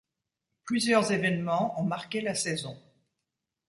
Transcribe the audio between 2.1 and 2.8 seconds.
la saison.